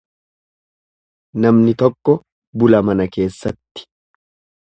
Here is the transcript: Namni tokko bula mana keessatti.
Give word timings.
Namni 1.43 1.75
tokko 1.83 2.15
bula 2.63 2.81
mana 2.87 3.09
keessatti. 3.17 3.87